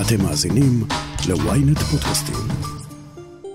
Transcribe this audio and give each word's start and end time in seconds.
אתם 0.00 0.22
מאזינים 0.22 0.84
ל-ynet 1.28 1.80
פודקאסטים. 1.90 2.34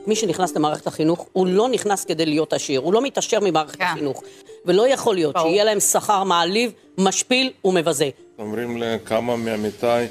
מי 0.07 0.15
שנכנס 0.15 0.55
למערכת 0.55 0.87
החינוך, 0.87 1.25
הוא 1.33 1.47
לא 1.47 1.69
נכנס 1.69 2.05
כדי 2.05 2.25
להיות 2.25 2.53
עשיר, 2.53 2.79
הוא 2.79 2.93
לא 2.93 3.01
מתעשר 3.01 3.39
ממערכת 3.41 3.75
כן. 3.75 3.83
החינוך. 3.83 4.23
ולא 4.65 4.87
יכול 4.87 5.15
להיות 5.15 5.35
ברור. 5.35 5.47
שיהיה 5.47 5.63
להם 5.63 5.79
שכר 5.79 6.23
מעליב, 6.23 6.71
משפיל 6.97 7.51
ומבזה. 7.65 8.09
אומרים 8.39 8.77
לכמה 8.77 9.35
מעמיתיי, 9.35 10.07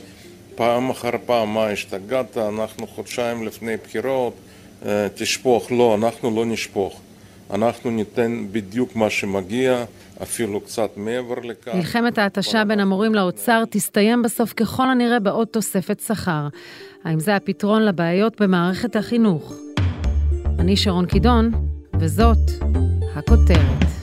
פעם 0.54 0.90
אחר 0.90 1.10
פעם, 1.26 1.54
מה 1.54 1.66
השתגעת, 1.66 2.36
אנחנו 2.38 2.86
חודשיים 2.86 3.46
לפני 3.46 3.76
בחירות, 3.76 4.32
אה, 4.86 5.06
תשפוך. 5.14 5.72
לא, 5.72 5.94
אנחנו 5.94 6.36
לא 6.36 6.44
נשפוך. 6.44 7.00
אנחנו 7.50 7.90
ניתן 7.90 8.46
בדיוק 8.52 8.96
מה 8.96 9.10
שמגיע, 9.10 9.84
אפילו 10.22 10.60
קצת 10.60 10.90
מעבר 10.96 11.40
לכך. 11.40 11.74
מלחמת 11.74 12.18
ההתשה 12.18 12.64
בין 12.64 12.80
המורים 12.80 13.14
לאוצר 13.14 13.64
תסתיים 13.70 14.22
בסוף 14.22 14.52
ככל 14.52 14.90
הנראה 14.90 15.20
בעוד 15.20 15.48
תוספת 15.48 16.00
שכר. 16.00 16.48
האם 17.04 17.20
זה 17.20 17.36
הפתרון 17.36 17.82
לבעיות 17.82 18.40
במערכת 18.40 18.96
החינוך? 18.96 19.54
אני 20.58 20.76
שרון 20.76 21.06
קידון, 21.06 21.50
וזאת 22.00 22.38
הכותרת. 23.16 23.99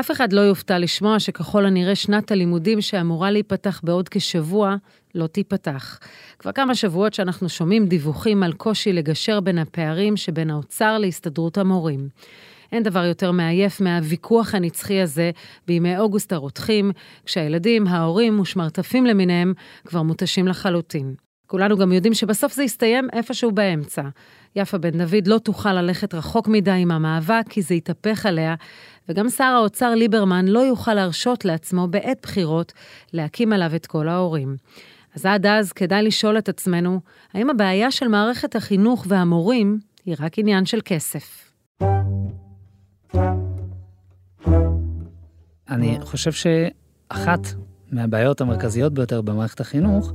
אף 0.00 0.10
אחד 0.10 0.32
לא 0.32 0.40
יופתע 0.40 0.78
לשמוע 0.78 1.20
שככל 1.20 1.66
הנראה 1.66 1.94
שנת 1.94 2.32
הלימודים 2.32 2.80
שאמורה 2.80 3.30
להיפתח 3.30 3.80
בעוד 3.84 4.08
כשבוע, 4.08 4.76
לא 5.14 5.26
תיפתח. 5.26 5.98
כבר 6.38 6.52
כמה 6.52 6.74
שבועות 6.74 7.14
שאנחנו 7.14 7.48
שומעים 7.48 7.86
דיווחים 7.86 8.42
על 8.42 8.52
קושי 8.52 8.92
לגשר 8.92 9.40
בין 9.40 9.58
הפערים 9.58 10.16
שבין 10.16 10.50
האוצר 10.50 10.98
להסתדרות 10.98 11.58
המורים. 11.58 12.08
אין 12.72 12.82
דבר 12.82 13.04
יותר 13.04 13.30
מעייף 13.32 13.80
מהוויכוח 13.80 14.54
הנצחי 14.54 15.00
הזה 15.00 15.30
בימי 15.66 15.98
אוגוסט 15.98 16.32
הרותחים, 16.32 16.92
כשהילדים, 17.24 17.86
ההורים 17.86 18.40
ושמרטפים 18.40 19.06
למיניהם 19.06 19.52
כבר 19.84 20.02
מותשים 20.02 20.48
לחלוטין. 20.48 21.14
כולנו 21.46 21.76
גם 21.76 21.92
יודעים 21.92 22.14
שבסוף 22.14 22.52
זה 22.52 22.62
יסתיים 22.62 23.08
איפשהו 23.12 23.52
באמצע. 23.52 24.02
יפה 24.56 24.78
בן 24.78 24.98
דוד 24.98 25.26
לא 25.26 25.38
תוכל 25.38 25.72
ללכת 25.72 26.14
רחוק 26.14 26.48
מדי 26.48 26.70
עם 26.70 26.90
המאבק, 26.90 27.44
כי 27.48 27.62
זה 27.62 27.74
יתהפך 27.74 28.26
עליה, 28.26 28.54
וגם 29.08 29.28
שר 29.28 29.44
האוצר 29.44 29.94
ליברמן 29.94 30.48
לא 30.48 30.58
יוכל 30.58 30.94
להרשות 30.94 31.44
לעצמו 31.44 31.88
בעת 31.88 32.18
בחירות 32.22 32.72
להקים 33.12 33.52
עליו 33.52 33.74
את 33.76 33.86
כל 33.86 34.08
ההורים. 34.08 34.56
אז 35.14 35.26
עד 35.26 35.46
אז 35.46 35.72
כדאי 35.72 36.02
לשאול 36.02 36.38
את 36.38 36.48
עצמנו, 36.48 37.00
האם 37.34 37.50
הבעיה 37.50 37.90
של 37.90 38.08
מערכת 38.08 38.56
החינוך 38.56 39.06
והמורים 39.08 39.78
היא 40.04 40.16
רק 40.20 40.38
עניין 40.38 40.66
של 40.66 40.78
כסף? 40.84 41.52
אני 45.70 45.98
חושב 46.02 46.32
שאחת 46.32 47.40
מהבעיות 47.92 48.40
המרכזיות 48.40 48.94
ביותר 48.94 49.20
במערכת 49.20 49.60
החינוך, 49.60 50.12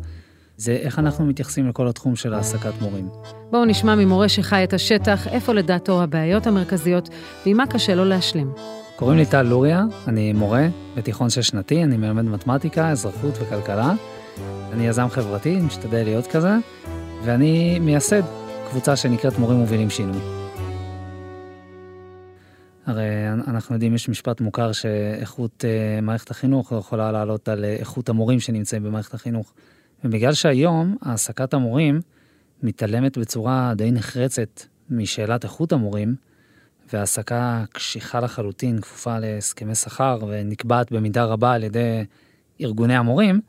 זה 0.57 0.71
איך 0.71 0.99
אנחנו 0.99 1.25
מתייחסים 1.25 1.69
לכל 1.69 1.87
התחום 1.87 2.15
של 2.15 2.33
העסקת 2.33 2.73
מורים. 2.81 3.09
בואו 3.51 3.65
נשמע 3.65 3.95
ממורה 3.95 4.29
שחי 4.29 4.63
את 4.63 4.73
השטח, 4.73 5.27
איפה 5.27 5.53
לדעתו 5.53 6.03
הבעיות 6.03 6.47
המרכזיות, 6.47 7.09
ועם 7.45 7.57
מה 7.57 7.67
קשה 7.67 7.95
לו 7.95 8.05
להשלים. 8.05 8.53
קוראים 9.01 9.17
לי 9.17 9.25
טל 9.25 9.41
לוריה, 9.41 9.83
אני 10.07 10.33
מורה 10.33 10.67
בתיכון 10.97 11.29
שש 11.29 11.47
שנתי, 11.47 11.83
אני 11.83 11.97
מלמד 11.97 12.25
מתמטיקה, 12.25 12.89
אזרחות 12.89 13.33
וכלכלה. 13.41 13.93
אני 14.71 14.87
יזם 14.87 15.07
חברתי, 15.09 15.55
משתדל 15.55 16.03
להיות 16.03 16.27
כזה, 16.27 16.51
ואני 17.25 17.79
מייסד 17.79 18.21
קבוצה 18.69 18.95
שנקראת 18.95 19.39
מורים 19.39 19.57
מובילים 19.57 19.89
שינוי. 19.89 20.21
הרי 22.85 23.29
אנחנו 23.47 23.75
יודעים, 23.75 23.95
יש 23.95 24.09
משפט 24.09 24.41
מוכר 24.41 24.71
שאיכות 24.71 25.65
uh, 25.67 26.01
מערכת 26.01 26.31
החינוך 26.31 26.73
יכולה 26.79 27.11
לעלות 27.11 27.49
על 27.49 27.63
uh, 27.63 27.79
איכות 27.79 28.09
המורים 28.09 28.39
שנמצאים 28.39 28.83
במערכת 28.83 29.13
החינוך. 29.13 29.53
ובגלל 30.03 30.33
שהיום 30.33 30.97
העסקת 31.01 31.53
המורים 31.53 32.01
מתעלמת 32.63 33.17
בצורה 33.17 33.73
די 33.75 33.91
נחרצת 33.91 34.61
משאלת 34.89 35.43
איכות 35.43 35.71
המורים, 35.71 36.15
והעסקה 36.93 37.63
קשיחה 37.71 38.19
לחלוטין, 38.19 38.81
כפופה 38.81 39.19
להסכמי 39.19 39.75
שכר 39.75 40.19
ונקבעת 40.27 40.91
במידה 40.91 41.23
רבה 41.23 41.53
על 41.53 41.63
ידי 41.63 42.03
ארגוני 42.61 42.95
המורים, 42.95 43.41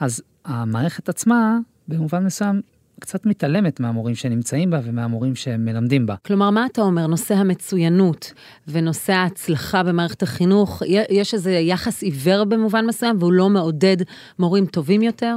אז 0.00 0.22
המערכת 0.44 1.08
עצמה, 1.08 1.58
במובן 1.88 2.24
מסוים, 2.24 2.60
קצת 3.00 3.26
מתעלמת 3.26 3.80
מהמורים 3.80 4.14
שנמצאים 4.14 4.70
בה 4.70 4.80
ומהמורים 4.84 5.34
שמלמדים 5.34 6.06
בה. 6.06 6.14
כלומר, 6.26 6.50
מה 6.50 6.66
אתה 6.66 6.82
אומר, 6.82 7.06
נושא 7.06 7.34
המצוינות 7.34 8.32
ונושא 8.68 9.12
ההצלחה 9.12 9.82
במערכת 9.82 10.22
החינוך, 10.22 10.82
יש 11.10 11.34
איזה 11.34 11.50
יחס 11.50 12.02
עיוור 12.02 12.44
במובן 12.44 12.86
מסוים 12.86 13.16
והוא 13.20 13.32
לא 13.32 13.48
מעודד 13.48 13.96
מורים 14.38 14.66
טובים 14.66 15.02
יותר? 15.02 15.36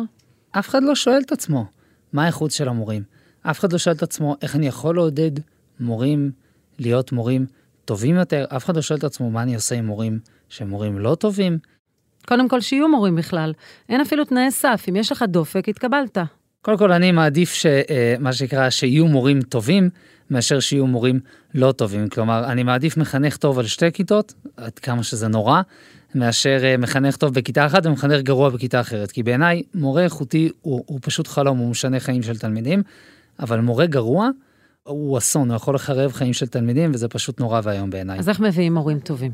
אף 0.52 0.70
אחד 0.70 0.84
לא 0.84 0.96
שואל 0.96 1.22
את 1.26 1.32
עצמו 1.32 1.66
מה 2.14 2.24
האיכות 2.24 2.52
של 2.52 2.68
המורים. 2.68 3.04
אף 3.42 3.60
אחד 3.60 3.74
לא 3.74 3.78
שואל 3.78 3.96
את 3.96 4.04
עצמו 4.04 4.36
איך 4.42 4.56
אני 4.56 4.68
יכול 4.68 4.96
לעודד 4.96 5.32
מורים 5.80 6.32
להיות 6.80 7.12
מורים 7.12 7.46
טובים 7.86 8.16
יותר. 8.16 8.46
אף 8.50 8.66
אחד 8.66 8.76
לא 8.76 8.82
שואל 8.82 9.00
את 9.00 9.04
עצמו 9.04 9.32
מה 9.32 9.42
אני 9.42 9.56
עושה 9.56 9.76
עם 9.76 9.86
מורים 9.86 10.20
שהם 10.50 10.70
מורים 10.70 11.00
לא 11.00 11.16
טובים. 11.16 11.58
קודם 12.28 12.50
כל, 12.50 12.62
שיהיו 12.62 12.88
מורים 12.88 13.16
בכלל. 13.16 13.54
אין 13.90 14.02
אפילו 14.02 14.26
תנאי 14.26 14.52
סף, 14.52 14.86
אם 14.90 14.96
יש 14.96 15.12
לך 15.12 15.26
דופק, 15.28 15.70
התקבלת. 15.70 16.18
קודם 16.62 16.78
כל, 16.78 16.92
אני 16.92 17.12
מעדיף 17.12 17.54
שמה 17.54 18.34
שנקרא, 18.34 18.70
שיהיו 18.70 19.08
מורים 19.08 19.42
טובים, 19.42 19.90
מאשר 20.30 20.60
שיהיו 20.60 20.88
מורים 20.88 21.20
לא 21.56 21.72
טובים. 21.72 22.10
כלומר, 22.10 22.46
אני 22.52 22.64
מעדיף 22.64 22.98
מחנך 22.98 23.38
טוב 23.38 23.60
על 23.60 23.66
שתי 23.66 23.92
כיתות, 23.92 24.34
עד 24.58 24.80
כמה 24.80 25.04
שזה 25.04 25.28
נורא, 25.28 25.62
מאשר 26.16 26.60
אה, 26.64 26.78
מחנך 26.78 27.18
טוב 27.18 27.34
בכיתה 27.34 27.66
אחת 27.66 27.86
ומחנך 27.86 28.22
גרוע 28.22 28.50
בכיתה 28.50 28.82
אחרת. 28.82 29.12
כי 29.12 29.24
בעיניי, 29.24 29.64
מורה 29.76 30.04
איכותי 30.04 30.50
הוא, 30.62 30.84
הוא 30.88 31.00
פשוט 31.02 31.28
חלום, 31.28 31.58
הוא 31.58 31.70
משנה 31.70 32.00
חיים 32.00 32.24
של 32.24 32.38
תלמידים, 32.38 32.84
אבל 33.40 33.60
מורה 33.60 33.86
גרוע 33.86 34.30
הוא 34.84 35.18
אסון, 35.18 35.50
הוא 35.50 35.56
יכול 35.56 35.76
לחרב 35.76 36.12
חיים 36.12 36.34
של 36.34 36.48
תלמידים, 36.48 36.92
וזה 36.94 37.08
פשוט 37.08 37.40
נורא 37.40 37.62
ואיום 37.64 37.90
בעיניי. 37.90 38.20
אז 38.20 38.30
איך 38.30 38.40
מביאים 38.40 38.74
מורים 38.74 39.00
טובים? 39.00 39.32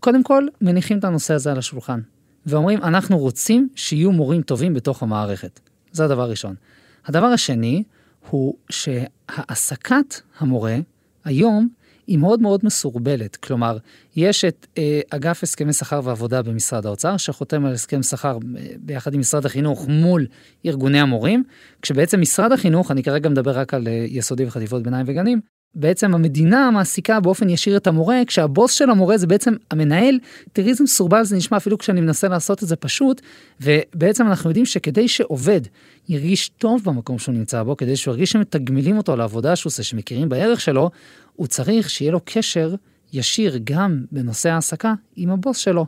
קודם 0.00 0.22
כל, 0.22 0.46
מניחים 0.60 0.98
את 0.98 1.04
הנושא 1.04 1.34
הזה 1.34 1.52
על 1.52 1.58
השולחן, 1.58 2.00
ואומרים, 2.46 2.82
אנחנו 2.82 3.18
רוצים 3.18 3.68
שיהיו 3.74 4.12
מורים 4.12 4.42
טובים 4.42 4.74
בתוך 4.74 5.02
המערכת. 5.02 5.60
זה 5.92 6.04
הדבר 6.04 6.22
הראשון. 6.22 6.54
הדבר 7.06 7.26
השני 7.26 7.82
הוא 8.30 8.54
שהעסקת 8.70 10.20
המורה 10.38 10.76
היום 11.24 11.68
היא 12.10 12.18
מאוד 12.18 12.42
מאוד 12.42 12.60
מסורבלת. 12.64 13.36
כלומר, 13.36 13.78
יש 14.16 14.44
את 14.44 14.66
אה, 14.78 15.00
אגף 15.10 15.42
הסכמי 15.42 15.72
שכר 15.72 16.00
ועבודה 16.04 16.42
במשרד 16.42 16.86
האוצר, 16.86 17.16
שחותם 17.16 17.64
על 17.64 17.72
הסכם 17.72 18.02
שכר 18.02 18.38
אה, 18.58 18.66
ביחד 18.78 19.14
עם 19.14 19.20
משרד 19.20 19.46
החינוך 19.46 19.86
מול 19.88 20.26
ארגוני 20.66 21.00
המורים, 21.00 21.42
כשבעצם 21.82 22.20
משרד 22.20 22.52
החינוך, 22.52 22.90
אני 22.90 23.02
כרגע 23.02 23.28
מדבר 23.28 23.58
רק 23.58 23.74
על 23.74 23.88
אה, 23.88 24.04
יסודי 24.08 24.44
וחטיבות 24.44 24.82
ביניים 24.82 25.06
וגנים, 25.08 25.40
בעצם 25.74 26.14
המדינה 26.14 26.70
מעסיקה 26.70 27.20
באופן 27.20 27.48
ישיר 27.48 27.76
את 27.76 27.86
המורה, 27.86 28.20
כשהבוס 28.26 28.72
של 28.72 28.90
המורה 28.90 29.18
זה 29.18 29.26
בעצם 29.26 29.54
המנהל. 29.70 30.18
תראי 30.52 30.68
איזה 30.68 30.84
מסורבל 30.84 31.24
זה 31.24 31.36
נשמע 31.36 31.56
אפילו 31.56 31.78
כשאני 31.78 32.00
מנסה 32.00 32.28
לעשות 32.28 32.62
את 32.62 32.68
זה 32.68 32.76
פשוט, 32.76 33.20
ובעצם 33.60 34.26
אנחנו 34.26 34.50
יודעים 34.50 34.66
שכדי 34.66 35.08
שעובד 35.08 35.60
ירגיש 36.08 36.48
טוב 36.48 36.82
במקום 36.84 37.18
שהוא 37.18 37.34
נמצא 37.34 37.62
בו, 37.62 37.76
כדי 37.76 37.96
שהוא 37.96 38.12
ירגיש 38.12 38.30
שמתגמלים 38.30 38.96
אותו 38.96 39.16
לעבודה 39.16 39.56
שהוא 39.56 39.70
עושה, 39.70 39.82
שמכירים 39.82 40.28
בערך 40.28 40.60
שלו, 40.60 40.90
הוא 41.36 41.46
צריך 41.46 41.90
שיהיה 41.90 42.12
לו 42.12 42.20
קשר 42.24 42.74
ישיר 43.12 43.58
גם 43.64 44.04
בנושא 44.12 44.50
העסקה 44.50 44.94
עם 45.16 45.30
הבוס 45.30 45.56
שלו. 45.56 45.86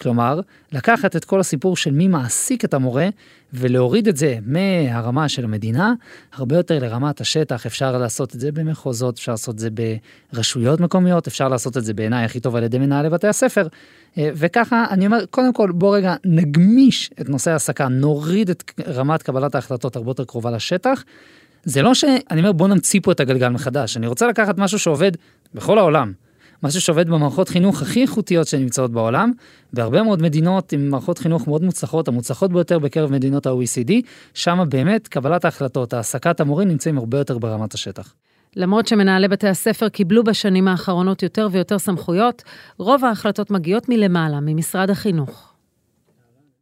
כלומר, 0.00 0.40
לקחת 0.72 1.16
את 1.16 1.24
כל 1.24 1.40
הסיפור 1.40 1.76
של 1.76 1.90
מי 1.90 2.08
מעסיק 2.08 2.64
את 2.64 2.74
המורה 2.74 3.08
ולהוריד 3.52 4.08
את 4.08 4.16
זה 4.16 4.38
מהרמה 4.46 5.28
של 5.28 5.44
המדינה, 5.44 5.92
הרבה 6.32 6.56
יותר 6.56 6.78
לרמת 6.78 7.20
השטח, 7.20 7.66
אפשר 7.66 7.98
לעשות 7.98 8.34
את 8.34 8.40
זה 8.40 8.52
במחוזות, 8.52 9.14
אפשר 9.14 9.32
לעשות 9.32 9.54
את 9.54 9.58
זה 9.58 9.68
ברשויות 10.32 10.80
מקומיות, 10.80 11.26
אפשר 11.26 11.48
לעשות 11.48 11.76
את 11.76 11.84
זה 11.84 11.94
בעיניי 11.94 12.24
הכי 12.24 12.40
טוב 12.40 12.56
על 12.56 12.62
ידי 12.62 12.78
מנהלי 12.78 13.10
בתי 13.10 13.28
הספר. 13.28 13.66
וככה, 14.16 14.84
אני 14.90 15.06
אומר, 15.06 15.26
קודם 15.30 15.52
כל, 15.52 15.72
בוא 15.72 15.96
רגע 15.96 16.14
נגמיש 16.24 17.10
את 17.20 17.28
נושא 17.28 17.50
ההעסקה, 17.50 17.88
נוריד 17.88 18.50
את 18.50 18.80
רמת 18.86 19.22
קבלת 19.22 19.54
ההחלטות 19.54 19.96
הרבה 19.96 20.10
יותר 20.10 20.24
קרובה 20.24 20.50
לשטח. 20.50 21.04
זה 21.64 21.82
לא 21.82 21.94
שאני 21.94 22.38
אומר, 22.38 22.52
בוא 22.52 22.68
נמציא 22.68 23.00
פה 23.02 23.12
את 23.12 23.20
הגלגל 23.20 23.48
מחדש, 23.48 23.96
אני 23.96 24.06
רוצה 24.06 24.26
לקחת 24.26 24.58
משהו 24.58 24.78
שעובד 24.78 25.12
בכל 25.54 25.78
העולם. 25.78 26.12
משהו 26.64 26.80
שעובד 26.80 27.08
במערכות 27.08 27.48
חינוך 27.48 27.82
הכי 27.82 28.02
איכותיות 28.02 28.46
שנמצאות 28.46 28.92
בעולם, 28.92 29.32
בהרבה 29.72 30.02
מאוד 30.02 30.22
מדינות 30.22 30.72
עם 30.72 30.88
מערכות 30.90 31.18
חינוך 31.18 31.48
מאוד 31.48 31.62
מוצלחות, 31.62 32.08
המוצלחות 32.08 32.52
ביותר 32.52 32.78
בקרב 32.78 33.12
מדינות 33.12 33.46
ה-OECD, 33.46 33.92
שם 34.34 34.64
באמת 34.68 35.08
קבלת 35.08 35.44
ההחלטות, 35.44 35.92
העסקת 35.92 36.40
המורים 36.40 36.68
נמצאים 36.68 36.98
הרבה 36.98 37.18
יותר 37.18 37.38
ברמת 37.38 37.74
השטח. 37.74 38.14
למרות 38.56 38.86
שמנהלי 38.86 39.28
בתי 39.28 39.48
הספר 39.48 39.88
קיבלו 39.88 40.24
בשנים 40.24 40.68
האחרונות 40.68 41.22
יותר 41.22 41.48
ויותר 41.52 41.78
סמכויות, 41.78 42.42
רוב 42.78 43.04
ההחלטות 43.04 43.50
מגיעות 43.50 43.88
מלמעלה, 43.88 44.40
ממשרד 44.40 44.90
החינוך. 44.90 45.54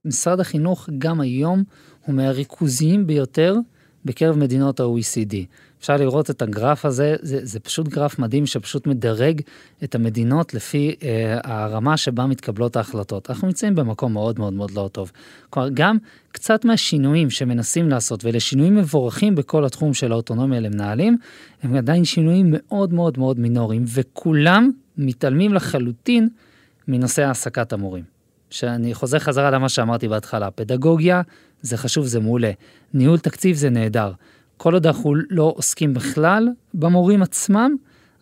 משרד 0.04 0.40
החינוך 0.40 0.88
גם 0.98 1.20
היום 1.20 1.62
הוא 2.06 2.14
מהריכוזיים 2.14 3.06
ביותר 3.06 3.56
בקרב 4.04 4.38
מדינות 4.38 4.80
ה-OECD. 4.80 5.34
אפשר 5.82 5.96
לראות 5.96 6.30
את 6.30 6.42
הגרף 6.42 6.84
הזה, 6.84 7.16
זה, 7.22 7.38
זה 7.42 7.60
פשוט 7.60 7.88
גרף 7.88 8.18
מדהים 8.18 8.46
שפשוט 8.46 8.86
מדרג 8.86 9.40
את 9.84 9.94
המדינות 9.94 10.54
לפי 10.54 10.94
אה, 11.02 11.38
הרמה 11.44 11.96
שבה 11.96 12.26
מתקבלות 12.26 12.76
ההחלטות. 12.76 13.30
אנחנו 13.30 13.48
נמצאים 13.48 13.74
במקום 13.74 14.12
מאוד 14.12 14.38
מאוד 14.38 14.52
מאוד 14.52 14.70
לא 14.70 14.88
טוב. 14.92 15.12
כלומר, 15.50 15.68
גם 15.74 15.96
קצת 16.32 16.64
מהשינויים 16.64 17.30
שמנסים 17.30 17.88
לעשות, 17.88 18.24
ואלה 18.24 18.40
שינויים 18.40 18.76
מבורכים 18.76 19.34
בכל 19.34 19.64
התחום 19.64 19.94
של 19.94 20.12
האוטונומיה 20.12 20.60
למנהלים, 20.60 21.16
הם 21.62 21.76
עדיין 21.76 22.04
שינויים 22.04 22.46
מאוד 22.48 22.92
מאוד 22.92 23.18
מאוד 23.18 23.38
מינוריים, 23.38 23.84
וכולם 23.88 24.70
מתעלמים 24.98 25.54
לחלוטין 25.54 26.28
מנושא 26.88 27.22
העסקת 27.22 27.72
המורים. 27.72 28.04
שאני 28.50 28.94
חוזר 28.94 29.18
חזרה 29.18 29.50
למה 29.50 29.68
שאמרתי 29.68 30.08
בהתחלה, 30.08 30.50
פדגוגיה 30.50 31.22
זה 31.62 31.76
חשוב, 31.76 32.06
זה 32.06 32.20
מעולה, 32.20 32.50
ניהול 32.94 33.18
תקציב 33.18 33.56
זה 33.56 33.70
נהדר. 33.70 34.12
כל 34.62 34.74
עוד 34.74 34.86
אנחנו 34.86 35.14
לא 35.30 35.52
עוסקים 35.56 35.94
בכלל 35.94 36.48
במורים 36.74 37.22
עצמם, 37.22 37.76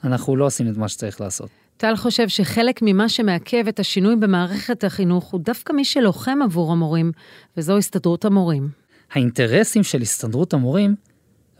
אנחנו 0.04 0.36
לא 0.36 0.46
עושים 0.46 0.68
את 0.68 0.76
מה 0.76 0.88
שצריך 0.88 1.20
לעשות. 1.20 1.48
טל 1.76 1.96
חושב 1.96 2.28
שחלק 2.28 2.80
ממה 2.82 3.08
שמעכב 3.08 3.64
את 3.68 3.80
השינוי 3.80 4.16
במערכת 4.16 4.84
החינוך 4.84 5.24
הוא 5.24 5.40
דווקא 5.44 5.72
מי 5.72 5.84
שלוחם 5.84 6.38
עבור 6.44 6.72
המורים, 6.72 7.12
וזו 7.56 7.78
הסתדרות 7.78 8.24
המורים. 8.24 8.68
האינטרסים 9.12 9.82
של 9.82 10.02
הסתדרות 10.02 10.54
המורים, 10.54 10.94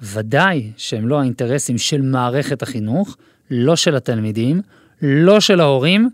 ודאי 0.03 0.73
שהם 0.77 1.09
לא 1.09 1.21
האינטרסים 1.21 1.79
של 1.79 2.03
מערכת 2.03 2.63
החינוך, 2.63 3.17
לא 3.51 3.77
של 3.77 3.97
התלמידים, 3.97 4.63
לא 5.03 5.41
של 5.41 5.61
ההורים, 5.61 6.09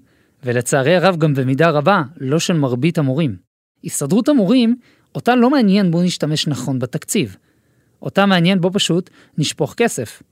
ולצערי 0.44 0.96
הרב 0.96 1.16
גם 1.16 1.34
במידה 1.34 1.70
רבה, 1.70 2.02
לא 2.20 2.38
של 2.38 2.54
מרבית 2.54 2.98
המורים. 2.98 3.36
הסתדרות 3.84 4.28
המורים, 4.28 4.76
אותה 5.14 5.34
לא 5.36 5.50
מעניין 5.50 5.90
בואו 5.90 6.02
נשתמש 6.02 6.46
נכון 6.46 6.78
בתקציב. 6.78 7.36
אותה 8.02 8.26
מעניין 8.26 8.60
בו 8.60 8.70
פשוט 8.72 9.10
נשפוך 9.38 9.74
כסף. 9.74 10.22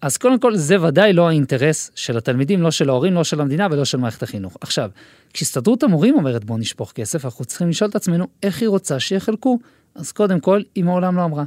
אז 0.00 0.16
קודם 0.16 0.38
כל 0.38 0.56
זה 0.56 0.82
ודאי 0.82 1.12
לא 1.12 1.28
האינטרס 1.28 1.90
של 1.94 2.16
התלמידים, 2.16 2.62
לא 2.62 2.70
של 2.70 2.88
ההורים, 2.88 3.14
לא 3.14 3.24
של 3.24 3.40
המדינה 3.40 3.66
ולא 3.70 3.84
של 3.84 3.98
מערכת 3.98 4.22
החינוך. 4.22 4.56
עכשיו, 4.60 4.90
כשהסתדרות 5.32 5.82
המורים 5.82 6.14
אומרת 6.14 6.44
בוא 6.44 6.58
נשפוך 6.58 6.92
כסף, 6.92 7.24
אנחנו 7.24 7.44
צריכים 7.44 7.68
לשאול 7.68 7.90
את 7.90 7.96
עצמנו 7.96 8.26
איך 8.42 8.60
היא 8.60 8.68
רוצה 8.68 9.00
שיחלקו. 9.00 9.58
אז 9.94 10.12
קודם 10.12 10.40
כל, 10.40 10.62
היא 10.74 10.84
מעולם 10.84 11.16
לא 11.16 11.24
אמרה. 11.24 11.44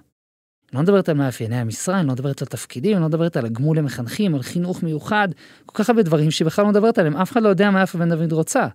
לא 0.74 0.82
מדברת 0.82 1.10
על 1.10 1.18
מאפייני 1.18 1.56
המשרה, 1.56 2.00
אני 2.00 2.08
לא 2.08 2.14
מדברת 2.14 2.42
על 2.42 2.48
תפקידים, 2.48 2.94
אני 2.94 3.02
לא 3.02 3.08
מדברת 3.08 3.38
על 3.38 3.46
הגמול 3.46 3.78
למחנכים, 3.78 4.36
על 4.36 4.42
חינוך 4.42 4.84
מיוחד, 4.84 5.28
כל 5.66 5.84
כך 5.84 5.90
הרבה 5.90 6.04
דברים 6.04 6.32
שהיא 6.32 6.46
בכלל 6.46 6.66
לא 6.66 6.72
מדברת 6.72 6.98
עליהם, 6.98 7.18
אף 7.18 7.32
אחד 7.32 7.44
לא 7.44 7.50
יודע 7.50 7.72
מה 7.72 7.82
יפה 7.84 7.98
בן 7.98 8.10
דוד 8.10 8.32
רוצה. 8.32 8.68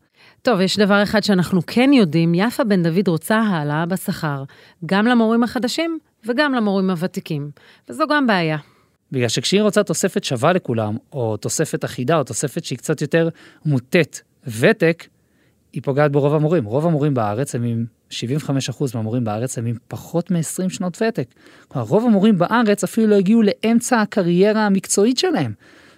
טוב, 0.43 0.61
יש 0.61 0.79
דבר 0.79 1.03
אחד 1.03 1.23
שאנחנו 1.23 1.61
כן 1.67 1.93
יודעים, 1.93 2.35
יפה 2.35 2.65
בן 2.65 2.83
דוד 2.83 3.09
רוצה 3.09 3.39
העלאה 3.39 3.87
בשכר, 3.87 4.45
גם 4.87 5.07
למורים 5.07 5.43
החדשים 5.43 5.99
וגם 6.27 6.55
למורים 6.55 6.91
הוותיקים, 6.91 7.51
וזו 7.89 8.05
גם 8.11 8.27
בעיה. 8.27 8.59
בגלל 9.13 9.29
שכשהיא 9.29 9.63
רוצה 9.63 9.83
תוספת 9.83 10.25
שווה 10.25 10.53
לכולם, 10.53 10.97
או 11.13 11.37
תוספת 11.37 11.85
אחידה, 11.85 12.19
או 12.19 12.25
תוספת 12.25 12.65
שהיא 12.65 12.79
קצת 12.79 13.01
יותר 13.01 13.29
מוטית 13.65 14.23
ותק, 14.61 15.07
היא 15.73 15.83
פוגעת 15.83 16.13
ברוב 16.13 16.35
המורים. 16.35 16.65
רוב 16.65 16.87
המורים 16.87 17.15
בארץ 17.15 17.55
הם 17.55 17.63
עם 17.63 17.85
75% 18.11 18.15
מהמורים 18.95 19.25
בארץ 19.25 19.59
הם 19.59 19.67
עם 19.67 19.77
פחות 19.89 20.31
מ-20 20.31 20.69
שנות 20.69 21.03
ותק. 21.03 21.29
כלומר, 21.69 21.87
רוב 21.89 22.07
המורים 22.07 22.39
בארץ 22.39 22.85
אפילו 22.85 23.07
לא 23.07 23.15
הגיעו 23.15 23.43
לאמצע 23.43 24.01
הקריירה 24.01 24.67
המקצועית 24.67 25.19
שלהם. 25.19 25.53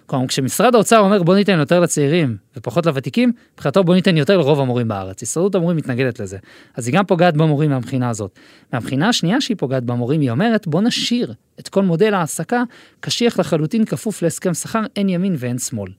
כלומר, 0.05 0.27
כשמשרד 0.27 0.75
האוצר 0.75 0.99
אומר 0.99 1.23
בוא 1.23 1.35
ניתן 1.35 1.59
יותר 1.59 1.79
לצעירים 1.79 2.37
ופחות 2.57 2.85
לוותיקים, 2.85 3.31
מבחינתו 3.53 3.83
בוא 3.83 3.95
ניתן 3.95 4.17
יותר 4.17 4.37
לרוב 4.37 4.59
המורים 4.59 4.87
בארץ. 4.87 5.23
הסתדרות 5.23 5.55
המורים 5.55 5.77
מתנגדת 5.77 6.19
לזה. 6.19 6.37
אז 6.75 6.87
היא 6.87 6.95
גם 6.95 7.05
פוגעת 7.05 7.37
במורים 7.37 7.69
מהבחינה 7.69 8.09
הזאת. 8.09 8.39
מהבחינה 8.73 9.09
השנייה 9.09 9.41
שהיא 9.41 9.57
פוגעת 9.57 9.83
במורים, 9.83 10.21
היא 10.21 10.31
אומרת 10.31 10.67
בוא 10.67 10.81
נשאיר 10.81 11.33
את 11.59 11.69
כל 11.69 11.83
מודל 11.83 12.13
ההעסקה 12.13 12.63
קשיח 12.99 13.39
לחלוטין 13.39 13.85
כפוף 13.85 14.21
להסכם 14.21 14.53
שכר, 14.53 14.81
אין 14.95 15.09
ימין 15.09 15.35
ואין 15.37 15.57
שמאל. 15.57 15.91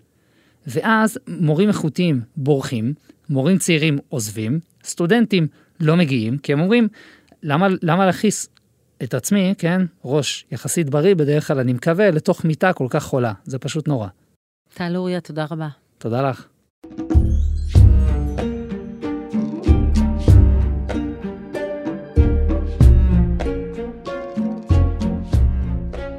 ואז 0.66 1.18
מורים 1.28 1.68
איכותיים 1.68 2.20
בורחים, 2.36 2.94
מורים 3.30 3.58
צעירים 3.58 3.98
עוזבים, 4.08 4.60
סטודנטים 4.84 5.46
לא 5.80 5.96
מגיעים, 5.96 6.38
כי 6.38 6.52
הם 6.52 6.60
אומרים, 6.60 6.88
למה, 7.42 7.66
למה 7.82 8.06
להכעיס 8.06 8.48
את 9.02 9.14
עצמי, 9.14 9.54
כן, 9.58 9.82
ראש 10.04 10.44
יחסית 10.52 10.90
בריא, 10.90 11.14
בדרך 11.14 11.46
כלל 11.46 11.58
אני 11.58 11.72
מקווה, 11.72 12.10
לתוך 12.10 12.44
מיטה 12.44 12.72
כל 12.72 12.86
כך 12.90 13.04
חולה. 13.04 13.32
זה 13.44 13.58
פשוט 13.58 13.88
נורא. 13.88 14.08
טל 14.74 14.96
אוריה, 14.96 15.20
תודה 15.20 15.46
רבה. 15.50 15.68
תודה 15.98 16.30
לך. 16.30 16.46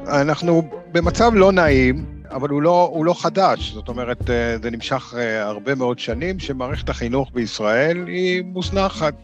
אנחנו 0.08 0.62
במצב 0.92 1.30
לא 1.34 1.52
נעים, 1.52 2.22
אבל 2.30 2.48
הוא 2.48 2.62
לא, 2.62 2.90
הוא 2.92 3.04
לא 3.04 3.14
חדש. 3.22 3.72
זאת 3.72 3.88
אומרת, 3.88 4.30
אה, 4.30 4.58
זה 4.62 4.70
נמשך 4.70 5.14
אה, 5.16 5.46
הרבה 5.46 5.74
מאוד 5.74 5.98
שנים 5.98 6.38
שמערכת 6.38 6.88
החינוך 6.88 7.30
בישראל 7.34 8.06
היא 8.06 8.42
מוזנחת. 8.44 9.14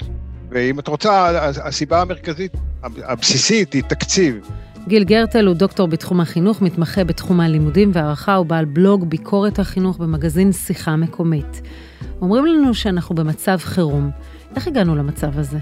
ואם 0.49 0.79
את 0.79 0.89
רוצה, 0.89 1.29
הסיבה 1.49 2.01
המרכזית, 2.01 2.53
הבסיסית, 3.05 3.73
היא 3.73 3.83
תקציב. 3.83 4.49
גיל 4.89 5.05
גרטל 5.05 5.47
הוא 5.47 5.55
דוקטור 5.55 5.89
בתחום 5.89 6.21
החינוך, 6.21 6.63
מתמחה 6.63 7.05
בתחום 7.05 7.41
הלימודים 7.41 7.91
והערכה, 7.95 8.35
הוא 8.35 8.47
בעל 8.47 8.65
בלוג 8.65 9.11
ביקורת 9.11 9.59
החינוך 9.59 9.99
במגזין 9.99 10.53
שיחה 10.53 10.97
מקומית. 10.97 11.63
אומרים 12.21 12.47
לנו 12.47 12.75
שאנחנו 12.75 13.15
במצב 13.15 13.57
חירום. 13.59 14.11
איך 14.57 14.67
הגענו 14.67 14.97
למצב 14.97 15.39
הזה? 15.39 15.59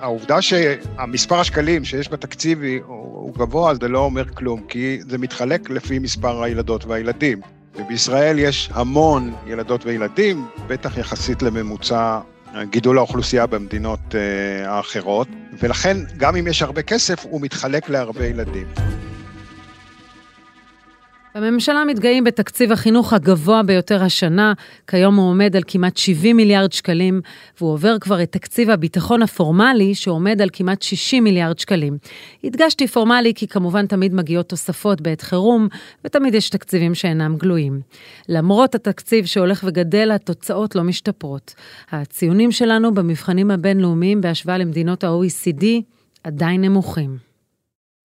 העובדה 0.00 0.42
שהמספר 0.42 1.40
השקלים 1.40 1.84
שיש 1.84 2.08
בתקציב 2.12 2.62
הוא 2.86 3.34
גבוה, 3.34 3.74
זה 3.74 3.88
לא 3.88 3.98
אומר 3.98 4.24
כלום, 4.24 4.60
כי 4.68 4.98
זה 5.08 5.18
מתחלק 5.18 5.70
לפי 5.70 5.98
מספר 5.98 6.42
הילדות 6.42 6.84
והילדים. 6.84 7.40
ובישראל 7.76 8.38
יש 8.38 8.70
המון 8.74 9.34
ילדות 9.46 9.86
וילדים, 9.86 10.46
בטח 10.66 10.98
יחסית 10.98 11.42
לממוצע 11.42 12.20
גידול 12.70 12.98
האוכלוסייה 12.98 13.46
במדינות 13.46 14.00
uh, 14.10 14.14
האחרות, 14.68 15.28
ולכן 15.62 15.96
גם 16.16 16.36
אם 16.36 16.46
יש 16.46 16.62
הרבה 16.62 16.82
כסף, 16.82 17.24
הוא 17.24 17.40
מתחלק 17.40 17.88
להרבה 17.88 18.26
ילדים. 18.26 18.66
בממשלה 21.34 21.84
מתגאים 21.84 22.24
בתקציב 22.24 22.72
החינוך 22.72 23.12
הגבוה 23.12 23.62
ביותר 23.62 24.02
השנה, 24.02 24.52
כיום 24.86 25.16
הוא 25.16 25.30
עומד 25.30 25.56
על 25.56 25.62
כמעט 25.66 25.96
70 25.96 26.36
מיליארד 26.36 26.72
שקלים, 26.72 27.20
והוא 27.60 27.72
עובר 27.72 27.98
כבר 27.98 28.22
את 28.22 28.32
תקציב 28.32 28.70
הביטחון 28.70 29.22
הפורמלי, 29.22 29.94
שעומד 29.94 30.42
על 30.42 30.48
כמעט 30.52 30.82
60 30.82 31.24
מיליארד 31.24 31.58
שקלים. 31.58 31.98
הדגשתי 32.44 32.86
פורמלי 32.86 33.34
כי 33.34 33.48
כמובן 33.48 33.86
תמיד 33.86 34.14
מגיעות 34.14 34.48
תוספות 34.48 35.00
בעת 35.00 35.20
חירום, 35.20 35.68
ותמיד 36.04 36.34
יש 36.34 36.50
תקציבים 36.50 36.94
שאינם 36.94 37.36
גלויים. 37.36 37.80
למרות 38.28 38.74
התקציב 38.74 39.24
שהולך 39.26 39.64
וגדל, 39.66 40.10
התוצאות 40.10 40.74
לא 40.74 40.84
משתפרות. 40.84 41.54
הציונים 41.90 42.52
שלנו 42.52 42.94
במבחנים 42.94 43.50
הבינלאומיים 43.50 44.20
בהשוואה 44.20 44.58
למדינות 44.58 45.04
ה-OECD 45.04 45.64
עדיין 46.24 46.60
נמוכים. 46.60 47.16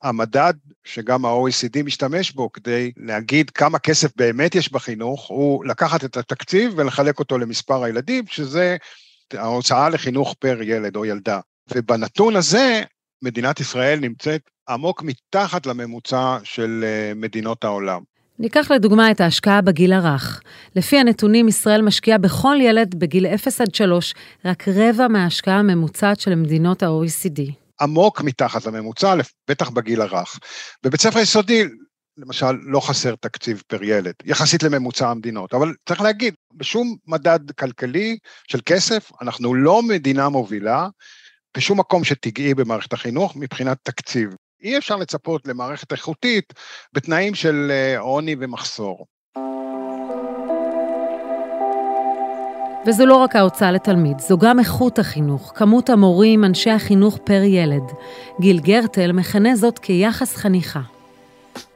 המדד 0.04 0.54
שגם 0.84 1.26
ה-OECD 1.26 1.84
משתמש 1.84 2.32
בו 2.32 2.52
כדי 2.52 2.92
להגיד 2.98 3.50
כמה 3.50 3.80
כסף 3.80 4.12
באמת 4.16 4.56
יש 4.56 4.72
בחינוך, 4.72 5.28
הוא 5.28 5.66
לקחת 5.66 6.06
את 6.06 6.18
התקציב 6.18 6.74
ולחלק 6.76 7.20
אותו 7.20 7.38
למספר 7.38 7.84
הילדים, 7.84 8.24
שזה 8.28 8.78
ההוצאה 9.34 9.90
לחינוך 9.90 10.36
פר 10.40 10.62
ילד 10.62 10.96
או 10.96 11.06
ילדה. 11.06 11.40
ובנתון 11.74 12.36
הזה, 12.36 12.82
מדינת 13.24 13.60
ישראל 13.60 14.00
נמצאת 14.00 14.42
עמוק 14.70 15.04
מתחת 15.04 15.66
לממוצע 15.66 16.38
של 16.44 16.84
אה, 16.84 17.14
מדינות 17.16 17.64
העולם. 17.64 18.02
ניקח 18.40 18.72
לדוגמה 18.72 19.12
את 19.12 19.22
ההשקעה 19.22 19.62
בגיל 19.62 19.94
הרך. 19.94 20.42
לפי 20.76 20.98
הנתונים, 20.98 21.48
ישראל 21.48 21.82
משקיעה 21.82 22.18
בכל 22.18 22.58
ילד 22.62 22.96
בגיל 22.96 23.28
0 23.28 23.62
עד 23.62 23.76
3 23.76 24.14
רק 24.46 24.68
רבע 24.68 25.08
מההשקעה 25.08 25.60
הממוצעת 25.60 26.20
של 26.20 26.36
מדינות 26.36 26.84
ה-OECD. 26.84 27.63
עמוק 27.82 28.22
מתחת 28.22 28.66
לממוצע, 28.66 29.16
בטח 29.48 29.70
בגיל 29.70 30.02
הרך. 30.02 30.40
בבית 30.84 31.02
ספר 31.02 31.20
יסודי, 31.20 31.64
למשל, 32.18 32.52
לא 32.52 32.80
חסר 32.80 33.16
תקציב 33.16 33.64
פר 33.68 33.84
ילד, 33.84 34.14
יחסית 34.26 34.64
לממוצע 34.64 35.10
המדינות, 35.10 35.54
אבל 35.54 35.74
צריך 35.90 36.02
להגיד, 36.02 36.34
בשום 36.54 36.96
מדד 37.08 37.52
כלכלי 37.52 38.18
של 38.48 38.60
כסף, 38.66 39.12
אנחנו 39.22 39.54
לא 39.54 39.84
מדינה 39.84 40.30
מובילה, 40.30 40.88
בשום 41.58 41.80
מקום 41.80 42.04
שתגעי 42.04 42.54
במערכת 42.54 42.94
החינוך 42.94 43.36
מבחינת 43.36 43.78
תקציב. 43.84 44.30
אי 44.62 44.78
אפשר 44.78 44.96
לצפות 44.96 45.48
למערכת 45.48 45.92
איכותית 45.92 46.54
בתנאים 46.94 47.36
של 47.36 47.72
אה, 47.72 48.00
עוני 48.00 48.36
ומחסור. 48.40 49.06
וזו 52.86 53.06
לא 53.06 53.16
רק 53.16 53.36
ההוצאה 53.36 53.72
לתלמיד, 53.72 54.20
זו 54.20 54.38
גם 54.38 54.60
איכות 54.60 55.00
החינוך, 55.00 55.52
כמות 55.56 55.90
המורים, 55.90 56.46
אנשי 56.46 56.70
החינוך 56.70 57.18
פר 57.24 57.42
ילד. 57.44 57.84
גיל 58.40 58.60
גרטל 58.60 59.12
מכנה 59.12 59.56
זאת 59.56 59.80
כיחס 59.80 60.36
חניכה. 60.36 60.80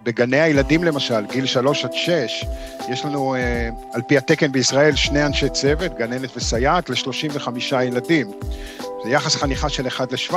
בגני 0.03 0.39
הילדים 0.39 0.83
למשל, 0.83 1.25
גיל 1.31 1.45
3 1.45 1.85
עד 1.85 1.93
6, 1.93 2.45
יש 2.89 3.05
לנו, 3.05 3.35
אה, 3.35 3.69
על 3.93 4.01
פי 4.07 4.17
התקן 4.17 4.51
בישראל, 4.51 4.95
שני 4.95 5.25
אנשי 5.25 5.49
צוות, 5.49 5.97
גננת 5.97 6.37
וסייעת, 6.37 6.89
ל-35 6.89 7.49
ילדים. 7.83 8.27
זה 9.07 9.13
יחס 9.13 9.35
חניכה 9.35 9.69
של 9.69 9.87
1 9.87 10.11
ל-17. 10.11 10.33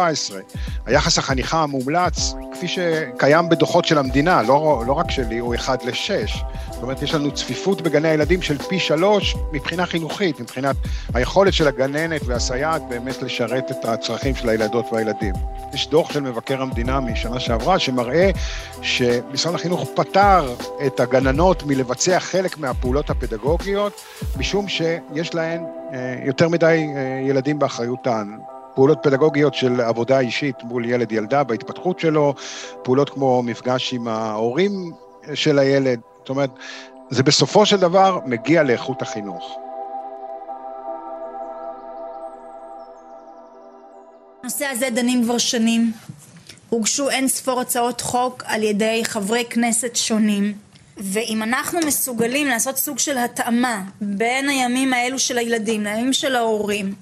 היחס 0.86 1.18
החניכה 1.18 1.62
המומלץ, 1.62 2.34
כפי 2.52 2.68
שקיים 2.68 3.48
בדוחות 3.48 3.84
של 3.84 3.98
המדינה, 3.98 4.42
לא, 4.42 4.82
לא 4.86 4.92
רק 4.92 5.10
שלי, 5.10 5.38
הוא 5.38 5.54
1 5.54 5.84
ל-6. 5.84 6.44
זאת 6.70 6.82
אומרת, 6.82 7.02
יש 7.02 7.14
לנו 7.14 7.34
צפיפות 7.34 7.82
בגני 7.82 8.08
הילדים 8.08 8.42
של 8.42 8.58
פי 8.58 8.78
3 8.78 9.36
מבחינה 9.52 9.86
חינוכית, 9.86 10.40
מבחינת 10.40 10.76
היכולת 11.14 11.52
של 11.52 11.68
הגננת 11.68 12.20
והסייעת 12.24 12.82
באמת 12.88 13.22
לשרת 13.22 13.70
את 13.70 13.84
הצרכים 13.84 14.34
של 14.34 14.48
הילדות 14.48 14.86
והילדים. 14.92 15.34
יש 15.74 15.88
דוח 15.88 16.12
של 16.12 16.20
מבקר 16.20 16.62
המדינה 16.62 17.00
משנה 17.00 17.40
שעברה 17.40 17.78
שמראה 17.78 18.30
שמשרד 18.82 19.54
החינוך 19.54 19.88
פטר 19.94 20.54
את 20.86 21.00
הגננות 21.00 21.62
מלבצע 21.62 22.20
חלק 22.20 22.58
מהפעולות 22.58 23.10
הפדגוגיות, 23.10 23.92
משום 24.36 24.68
שיש 24.68 25.34
להן 25.34 25.64
אה, 25.92 26.14
יותר 26.24 26.48
מדי 26.48 26.86
אה, 26.96 27.28
ילדים 27.28 27.58
באחריותן. 27.58 28.28
פעולות 28.74 28.98
פדגוגיות 29.02 29.54
של 29.54 29.80
עבודה 29.80 30.20
אישית 30.20 30.56
מול 30.62 30.84
ילד-ילדה 30.84 31.44
בהתפתחות 31.44 32.00
שלו, 32.00 32.34
פעולות 32.82 33.10
כמו 33.10 33.42
מפגש 33.42 33.94
עם 33.94 34.08
ההורים 34.08 34.92
של 35.34 35.58
הילד, 35.58 36.00
זאת 36.18 36.28
אומרת, 36.28 36.50
זה 37.10 37.22
בסופו 37.22 37.66
של 37.66 37.76
דבר 37.76 38.18
מגיע 38.26 38.62
לאיכות 38.62 39.02
החינוך. 39.02 39.56
הנושא 44.42 44.66
הזה 44.66 44.90
דנים 44.90 45.24
כבר 45.24 45.38
שנים. 45.38 45.92
הוגשו 46.68 47.10
אין 47.10 47.28
ספור 47.28 47.60
הצעות 47.60 48.00
חוק 48.00 48.42
על 48.46 48.62
ידי 48.62 49.00
חברי 49.04 49.44
כנסת 49.50 49.96
שונים. 49.96 50.52
ואם 50.96 51.42
אנחנו 51.42 51.78
מסוגלים 51.86 52.46
לעשות 52.46 52.76
סוג 52.76 52.98
של 52.98 53.18
התאמה 53.18 53.82
בין 54.00 54.48
הימים 54.48 54.92
האלו 54.92 55.18
של 55.18 55.38
הילדים 55.38 55.84
לימים 55.84 56.12
של 56.12 56.36
ההורים, 56.36 56.94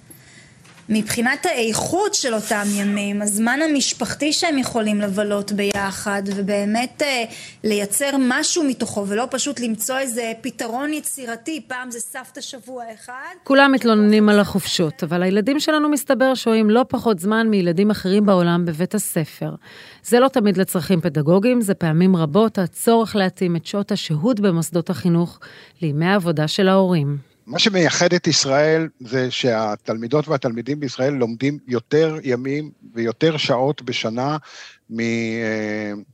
מבחינת 0.88 1.47
האיכות 1.47 2.14
של 2.14 2.35
אותם 2.35 2.64
ימים, 2.75 3.23
הזמן 3.23 3.59
המשפחתי 3.71 4.33
שהם 4.33 4.59
יכולים 4.59 5.00
לבלות 5.00 5.52
ביחד 5.52 6.23
ובאמת 6.37 7.02
אה, 7.02 7.25
לייצר 7.64 8.11
משהו 8.18 8.64
מתוכו 8.64 9.04
ולא 9.09 9.25
פשוט 9.30 9.61
למצוא 9.61 9.99
איזה 9.99 10.33
פתרון 10.40 10.92
יצירתי, 10.92 11.61
פעם 11.66 11.90
זה 11.90 12.00
סבתא 12.00 12.40
שבוע 12.40 12.85
אחד. 12.95 13.35
כולם 13.45 13.73
מתלוננים 13.73 14.28
על 14.28 14.40
החופשות, 14.40 15.02
אבל 15.02 15.23
הילדים 15.23 15.61
שלנו 15.61 15.88
מסתבר 15.88 16.35
שוהים 16.35 16.71
לא 16.71 16.85
פחות 16.88 17.18
זמן 17.18 17.49
מילדים 17.49 17.90
אחרים 17.90 18.26
בעולם 18.26 18.64
בבית 18.64 18.95
הספר. 18.95 19.54
זה 20.02 20.21
לא 20.21 20.28
תמיד 20.28 20.57
לצרכים 20.57 21.00
פדגוגיים, 21.00 21.61
זה 21.61 21.75
פעמים 21.75 22.16
רבות 22.16 22.59
הצורך 22.59 23.16
להתאים 23.16 23.57
את 23.57 23.66
שעות 23.66 23.92
השהות 23.92 24.40
במוסדות 24.40 24.90
החינוך 24.90 25.40
לימי 25.83 26.07
העבודה 26.07 26.49
של 26.49 26.68
ההורים. 26.68 27.27
מה 27.48 27.58
שמייחד 27.58 28.12
את 28.12 28.26
ישראל 28.26 28.88
זה 29.00 29.30
שהתלמידות 29.30 30.28
והתלמידים 30.28 30.80
בישראל 30.80 31.12
לומדים 31.12 31.58
יותר 31.66 32.16
ימים 32.22 32.70
ויותר 32.94 33.36
שעות 33.36 33.82
בשנה 33.82 34.36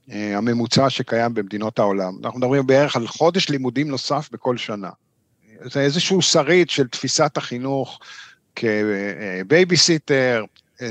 מהממוצע 0.09 0.91
שקיים 0.91 1.35
במדינות 1.35 1.79
העולם. 1.79 2.13
אנחנו 2.25 2.39
מדברים 2.39 2.67
בערך 2.67 2.97
על 2.97 3.07
חודש 3.07 3.49
לימודים 3.49 3.89
נוסף 3.89 4.29
בכל 4.33 4.57
שנה. 4.57 4.91
זה 5.63 5.81
איזשהו 5.81 6.23
שריד 6.23 6.71
של 6.71 6.89
תפיסת 6.89 7.37
החינוך 7.37 8.01
כבייביסיטר, 8.57 10.45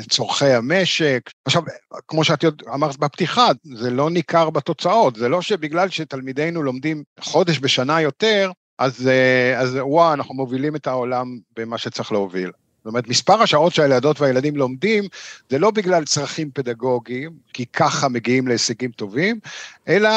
צורכי 0.10 0.54
המשק. 0.54 1.30
עכשיו, 1.46 1.64
כמו 2.08 2.24
שאת 2.24 2.46
אמרת 2.74 2.98
בפתיחה, 2.98 3.48
זה 3.64 3.90
לא 3.90 4.10
ניכר 4.10 4.50
בתוצאות, 4.50 5.16
זה 5.16 5.30
לא 5.30 5.42
שבגלל 5.42 5.90
שתלמידינו 5.90 6.64
לומדים 6.64 7.04
חודש 7.20 7.60
בשנה 7.60 8.02
יותר, 8.02 8.52
אז, 8.84 9.08
אה, 9.08 9.60
אז 9.60 9.76
וואו, 9.76 10.14
אנחנו 10.14 10.36
מובילים 10.36 10.76
את 10.76 10.88
העולם 10.88 11.38
במה 11.58 11.78
שצריך 11.78 12.12
להוביל. 12.12 12.52
זאת 12.78 12.86
אומרת, 12.86 13.08
מספר 13.08 13.42
השעות 13.42 13.74
שהילדות 13.74 14.22
והילדים 14.22 14.56
לומדים, 14.56 15.04
זה 15.50 15.60
לא 15.60 15.72
בגלל 15.72 16.06
צרכים 16.06 16.50
פדגוגיים, 16.54 17.32
כי 17.54 17.66
ככה 17.66 18.10
מגיעים 18.10 18.48
להישגים 18.48 18.92
טובים, 18.92 19.40
אלא 19.88 20.10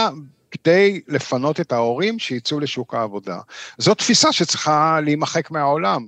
כדי 0.50 1.00
לפנות 1.08 1.60
את 1.60 1.72
ההורים 1.72 2.18
שיצאו 2.18 2.60
לשוק 2.60 2.94
העבודה. 2.94 3.38
זו 3.78 3.94
תפיסה 3.94 4.32
שצריכה 4.32 5.00
להימחק 5.04 5.50
מהעולם. 5.50 6.06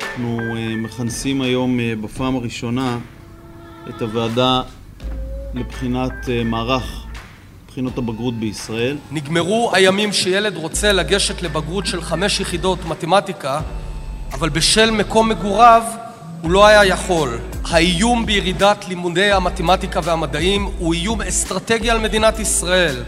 אנחנו 0.00 0.56
אה, 0.56 0.76
מכנסים 0.76 1.42
היום 1.42 1.80
אה, 1.80 1.94
בפעם 2.02 2.36
הראשונה 2.36 2.98
את 3.88 4.02
הוועדה 4.02 4.62
לבחינת 5.54 6.28
אה, 6.28 6.44
מערך 6.44 7.04
בחינות 7.68 7.98
הבגרות 7.98 8.34
בישראל. 8.34 8.96
נגמרו 9.10 9.70
הימים 9.74 10.12
שילד 10.12 10.56
רוצה 10.56 10.92
לגשת 10.92 11.42
לבגרות 11.42 11.86
של 11.86 12.02
חמש 12.02 12.40
יחידות 12.40 12.84
מתמטיקה, 12.84 13.60
אבל 14.32 14.48
בשל 14.48 14.90
מקום 14.90 15.28
מגוריו 15.28 15.82
הוא 16.42 16.50
לא 16.50 16.66
היה 16.66 16.84
יכול. 16.84 17.38
האיום 17.64 18.26
בירידת 18.26 18.88
לימודי 18.88 19.32
המתמטיקה 19.32 20.00
והמדעים 20.04 20.68
הוא 20.78 20.94
איום 20.94 21.22
אסטרטגי 21.22 21.90
על 21.90 21.98
מדינת 21.98 22.38
ישראל. 22.38 23.04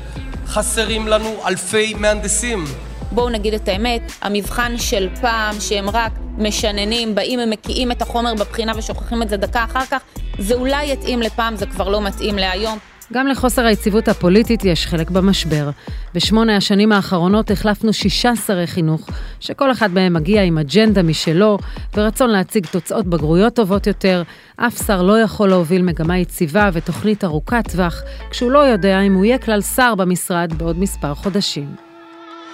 חסרים 0.47 1.09
לנו 1.09 1.37
אלפי 1.47 1.95
מהנדסים. 1.95 2.65
בואו 3.13 3.29
נגיד 3.29 3.55
את 3.55 3.69
האמת, 3.69 4.13
המבחן 4.23 4.79
של 4.79 5.09
פעם 5.21 5.61
שהם 5.61 5.91
רק 5.91 6.13
משננים, 6.39 7.15
באים 7.15 7.41
ומקיאים 7.43 7.93
את 7.93 8.03
החומר 8.03 8.35
בבחינה 8.35 8.73
ושוכחים 8.77 9.23
את 9.23 9.29
זה 9.29 9.37
דקה 9.37 9.65
אחר 9.65 9.87
כך, 9.87 10.01
זה 10.43 10.55
אולי 10.55 10.93
יתאים 10.93 11.23
לפעם, 11.23 11.57
זה 11.57 11.67
כבר 11.67 11.89
לא 11.89 12.03
מתאים 12.03 12.37
להיום. 12.37 12.79
גם 13.13 13.27
לחוסר 13.27 13.65
היציבות 13.65 14.09
הפוליטית 14.09 14.65
יש 14.65 14.87
חלק 14.87 15.11
במשבר. 15.11 15.71
בשמונה 16.15 16.57
השנים 16.57 16.93
האחרונות 16.93 17.51
החלפנו 17.51 17.93
שישה 17.93 18.37
שרי 18.37 18.67
חינוך, 18.67 19.09
שכל 19.41 19.73
אחד 19.73 19.91
מהם 19.91 20.13
מגיע 20.13 20.43
עם 20.43 20.59
אג'נדה 20.59 21.03
משלו, 21.03 21.59
ורצון 21.95 22.31
להציג 22.31 22.67
תוצאות 22.67 23.07
בגרויות 23.07 23.55
טובות 23.55 23.87
יותר. 23.87 24.23
אף 24.57 24.87
שר 24.87 25.03
לא 25.03 25.19
יכול 25.19 25.49
להוביל 25.49 25.83
מגמה 25.83 26.19
יציבה 26.19 26.71
ותוכנית 26.73 27.25
ארוכת 27.25 27.71
טווח, 27.73 28.03
כשהוא 28.31 28.51
לא 28.51 28.59
יודע 28.59 29.01
אם 29.01 29.15
הוא 29.15 29.25
יהיה 29.25 29.39
כלל 29.39 29.61
שר 29.61 29.95
במשרד 29.95 30.53
בעוד 30.59 30.79
מספר 30.79 31.15
חודשים. 31.15 31.92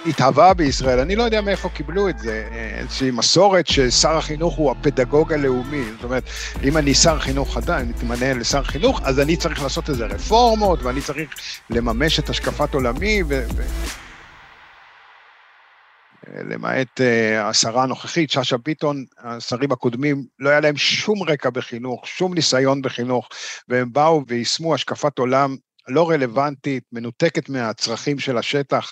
התהווה 0.05 0.53
בישראל, 0.53 0.99
אני 0.99 1.15
לא 1.15 1.23
יודע 1.23 1.41
מאיפה 1.41 1.69
קיבלו 1.69 2.09
את 2.09 2.19
זה, 2.19 2.47
איזושהי 2.51 3.11
מסורת 3.11 3.67
ששר 3.67 4.17
החינוך 4.17 4.55
הוא 4.55 4.71
הפדגוג 4.71 5.33
הלאומי, 5.33 5.83
זאת 5.91 6.03
אומרת, 6.03 6.23
אם 6.63 6.77
אני 6.77 6.93
שר 6.93 7.19
חינוך 7.19 7.53
חדש, 7.53 7.81
אני 7.81 7.89
מתמנה 7.89 8.33
לשר 8.33 8.63
חינוך, 8.63 9.01
אז 9.03 9.19
אני 9.19 9.37
צריך 9.37 9.63
לעשות 9.63 9.89
איזה 9.89 10.05
רפורמות, 10.05 10.83
ואני 10.83 11.01
צריך 11.01 11.29
לממש 11.69 12.19
את 12.19 12.29
השקפת 12.29 12.73
עולמי, 12.73 13.23
ו... 13.27 13.43
ו... 13.55 13.63
למעט 16.49 17.01
uh, 17.01 17.03
השרה 17.41 17.83
הנוכחית, 17.83 18.31
שאשא 18.31 18.57
ביטון, 18.65 19.05
השרים 19.19 19.71
הקודמים, 19.71 20.25
לא 20.39 20.49
היה 20.49 20.59
להם 20.59 20.77
שום 20.77 21.23
רקע 21.23 21.49
בחינוך, 21.49 22.07
שום 22.07 22.33
ניסיון 22.33 22.81
בחינוך, 22.81 23.29
והם 23.67 23.93
באו 23.93 24.23
ויישמו 24.27 24.73
השקפת 24.73 25.19
עולם 25.19 25.55
לא 25.89 26.09
רלוונטית, 26.09 26.83
מנותקת 26.91 27.49
מהצרכים 27.49 28.19
של 28.19 28.37
השטח, 28.37 28.91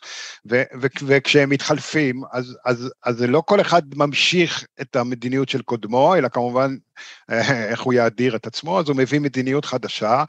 ו- 0.51 0.63
ו- 0.81 0.87
וכשהם 1.07 1.49
מתחלפים, 1.49 2.21
אז, 2.31 2.57
אז, 2.65 2.89
אז 3.03 3.21
לא 3.21 3.43
כל 3.45 3.61
אחד 3.61 3.81
ממשיך 3.95 4.65
את 4.81 4.95
המדיניות 4.95 5.49
של 5.49 5.61
קודמו, 5.61 6.15
אלא 6.15 6.27
כמובן 6.27 6.75
איך 7.69 7.81
הוא 7.81 7.93
יאדיר 7.93 8.35
את 8.35 8.47
עצמו, 8.47 8.79
אז 8.79 8.89
הוא 8.89 8.97
מביא 8.97 9.19
מדיניות 9.19 9.65
חדשה, 9.65 10.23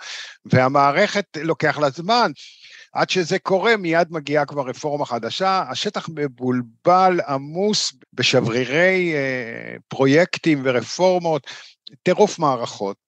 והמערכת 0.44 1.24
לוקח 1.42 1.78
לה 1.78 1.90
זמן. 1.90 2.30
עד 2.92 3.10
שזה 3.10 3.38
קורה, 3.38 3.76
מיד 3.76 4.08
מגיעה 4.10 4.44
כבר 4.44 4.68
רפורמה 4.68 5.06
חדשה, 5.06 5.64
השטח 5.70 6.08
מבולבל, 6.14 7.20
עמוס 7.28 7.92
בשברירי 8.12 9.14
אה, 9.14 9.76
פרויקטים 9.88 10.62
ורפורמות, 10.64 11.46
טירוף 12.02 12.38
מערכות. 12.38 13.07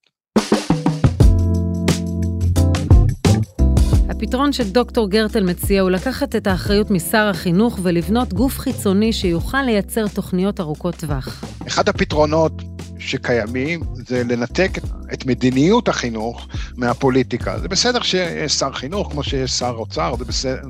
הפתרון 4.23 4.53
שדוקטור 4.53 5.11
גרטל 5.11 5.45
מציע 5.45 5.83
הוא 5.83 5.91
לקחת 5.91 6.37
את 6.37 6.47
האחריות 6.47 6.91
משר 6.91 7.29
החינוך 7.31 7.79
ולבנות 7.83 8.33
גוף 8.33 8.59
חיצוני 8.59 9.13
שיוכל 9.13 9.63
לייצר 9.63 10.09
תוכניות 10.09 10.61
ארוכות 10.61 10.95
טווח. 10.95 11.45
אחד 11.67 11.89
הפתרונות 11.89 12.63
שקיימים 12.99 13.81
זה 13.95 14.23
לנתק 14.25 14.79
את 15.13 15.27
מדיניות 15.27 15.89
החינוך 15.89 16.49
מהפוליטיקה. 16.77 17.59
זה 17.59 17.69
בסדר 17.69 18.03
שיש 18.03 18.53
שר 18.53 18.73
חינוך 18.73 19.13
כמו 19.13 19.23
שיש 19.23 19.51
שר 19.51 19.75
אוצר, 19.79 20.15
זה, 20.19 20.25
בסדר, 20.25 20.61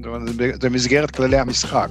זה 0.63 0.71
מסגרת 0.71 1.11
כללי 1.11 1.39
המשחק. 1.39 1.89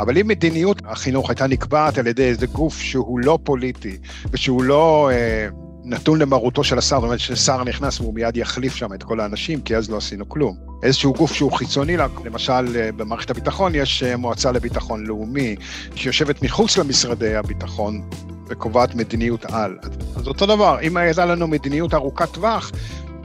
אבל 0.00 0.18
אם 0.18 0.28
מדיניות 0.28 0.82
החינוך 0.84 1.30
הייתה 1.30 1.46
נקבעת 1.46 1.98
על 1.98 2.06
ידי 2.06 2.24
איזה 2.24 2.46
גוף 2.46 2.80
שהוא 2.80 3.20
לא 3.20 3.38
פוליטי 3.44 3.96
ושהוא 4.32 4.62
לא... 4.62 5.10
אה, 5.12 5.48
נתון 5.84 6.18
למרותו 6.18 6.64
של 6.64 6.78
השר, 6.78 6.96
זאת 6.96 7.04
אומרת 7.04 7.18
ששר 7.18 7.64
נכנס 7.64 8.00
והוא 8.00 8.14
מיד 8.14 8.36
יחליף 8.36 8.74
שם 8.74 8.94
את 8.94 9.02
כל 9.02 9.20
האנשים, 9.20 9.60
כי 9.60 9.76
אז 9.76 9.90
לא 9.90 9.96
עשינו 9.96 10.28
כלום. 10.28 10.56
איזשהו 10.82 11.12
גוף 11.12 11.32
שהוא 11.32 11.52
חיצוני, 11.52 11.96
למשל 12.24 12.76
אה, 12.76 12.92
במערכת 12.92 13.30
הביטחון 13.30 13.74
יש 13.74 14.02
אה, 14.02 14.16
מועצה 14.16 14.52
לביטחון 14.52 15.06
לאומי, 15.06 15.56
שיושבת 15.94 16.42
מחוץ 16.42 16.78
למשרדי 16.78 17.36
הביטחון 17.36 18.02
וקובעת 18.48 18.94
מדיניות 18.94 19.44
על. 19.44 19.78
אז 20.16 20.28
אותו 20.28 20.46
דבר, 20.46 20.80
אם 20.82 20.96
הייתה 20.96 21.26
לנו 21.26 21.46
מדיניות 21.46 21.94
ארוכת 21.94 22.32
טווח, 22.32 22.72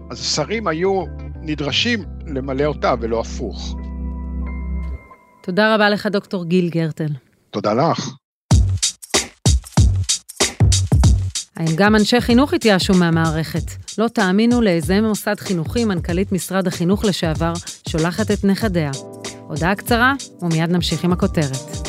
אז 0.09 0.35
שרים 0.35 0.67
היו 0.67 1.03
נדרשים 1.41 2.03
למלא 2.27 2.63
אותה 2.63 2.93
ולא 3.01 3.19
הפוך. 3.19 3.75
תודה 5.43 5.75
רבה 5.75 5.89
לך, 5.89 6.07
דוקטור 6.07 6.45
גיל 6.45 6.69
גרטל. 6.69 7.09
תודה 7.51 7.73
לך. 7.73 8.24
האם 11.57 11.75
גם 11.75 11.95
אנשי 11.95 12.21
חינוך 12.21 12.53
התייאשו 12.53 12.93
מהמערכת? 12.93 13.71
לא 13.97 14.07
תאמינו 14.07 14.61
לאיזה 14.61 15.01
מוסד 15.01 15.39
חינוכי 15.39 15.85
מנכ"לית 15.85 16.31
משרד 16.31 16.67
החינוך 16.67 17.05
לשעבר 17.05 17.53
שולחת 17.89 18.31
את 18.31 18.43
נכדיה. 18.43 18.91
הודעה 19.47 19.75
קצרה, 19.75 20.13
ומיד 20.41 20.69
נמשיך 20.69 21.03
עם 21.03 21.13
הכותרת. 21.13 21.87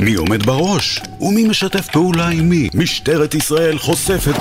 מי 0.00 0.14
עומד 0.14 0.42
בראש? 0.42 1.00
ומי 1.20 1.48
משתף 1.48 1.88
פעולה 1.92 2.28
עם 2.28 2.48
מי? 2.48 2.68
משטרת 2.74 3.34
ישראל 3.34 3.78
חושפת... 3.78 4.34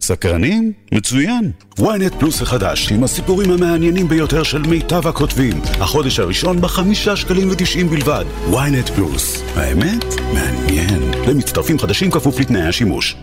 סקרנים? 0.00 0.72
מצוין. 0.92 1.50
ynet 1.78 2.18
פלוס 2.18 2.42
החדש, 2.42 2.92
עם 2.92 3.04
הסיפורים 3.04 3.50
המעניינים 3.50 4.08
ביותר 4.08 4.42
של 4.42 4.62
מיטב 4.62 5.06
הכותבים. 5.06 5.60
החודש 5.80 6.18
הראשון 6.18 6.60
בחמישה 6.60 7.16
שקלים 7.16 7.48
ותשעים 7.50 7.88
בלבד. 7.90 8.24
ynet 8.50 8.92
פלוס. 8.94 9.42
האמת? 9.56 10.04
מעניין. 10.34 11.05
למצטרפים 11.28 11.78
חדשים 11.78 12.10
כפוף 12.10 12.40
לתנאי 12.40 12.62
השימוש. 12.62 13.16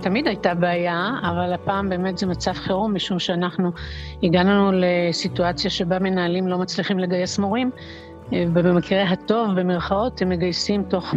תמיד 0.00 0.26
הייתה 0.26 0.54
בעיה, 0.54 1.10
אבל 1.22 1.52
הפעם 1.52 1.88
באמת 1.88 2.18
זה 2.18 2.26
מצב 2.26 2.52
חירום, 2.52 2.94
משום 2.94 3.18
שאנחנו 3.18 3.70
הגענו 4.22 4.70
לסיטואציה 4.72 5.70
שבה 5.70 5.98
מנהלים 5.98 6.48
לא 6.48 6.58
מצליחים 6.58 6.98
לגייס 6.98 7.38
מורים, 7.38 7.70
ובמקרה 8.32 9.02
הטוב, 9.02 9.60
במרכאות, 9.60 10.22
הם 10.22 10.28
מגייסים 10.28 10.82
תוך 10.82 11.14